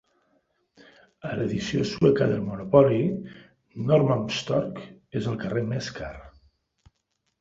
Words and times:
A 1.31 1.33
l'edició 1.39 1.83
sueca 1.89 2.27
del 2.31 2.41
"Monopoly", 2.47 3.03
Norrmalmstorg 3.91 4.83
és 5.21 5.29
el 5.33 5.41
carrer 5.45 5.67
més 5.75 5.95
car. 6.03 6.15